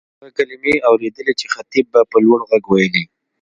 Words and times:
هغه 0.17 0.29
کلیمې 0.37 0.75
اورېدلې 0.89 1.33
چې 1.39 1.45
خطیب 1.55 1.85
به 1.93 2.01
په 2.11 2.17
لوړ 2.25 2.39
غږ 2.49 2.63
وېلې. 2.67 3.03